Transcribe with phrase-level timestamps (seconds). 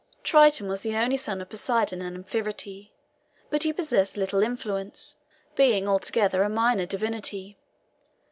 [0.23, 2.89] Triton was the only son of Poseidon and Amphitrite,
[3.51, 5.17] but he possessed little influence,
[5.55, 7.59] being altogether a minor divinity.